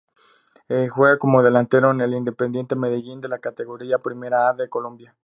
[0.67, 5.15] Juega como delantero en el Independiente Medellín de la Categoría Primera A de Colombia.